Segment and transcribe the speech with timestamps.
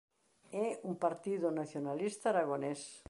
[0.65, 2.81] É un partido nacionalista aragonés.